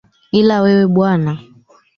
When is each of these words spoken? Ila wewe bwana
Ila 0.39 0.55
wewe 0.63 0.85
bwana 0.95 1.31